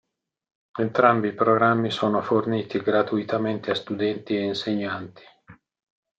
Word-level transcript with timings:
Entrambi 0.79 1.27
i 1.27 1.33
programmi 1.35 1.91
sono 1.91 2.23
forniti 2.23 2.79
gratuitamente 2.79 3.69
a 3.69 3.75
studenti 3.75 4.35
e 4.35 4.41
insegnanti. 4.45 5.21